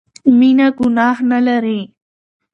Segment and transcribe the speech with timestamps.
[0.37, 1.81] مينه ګناه نه لري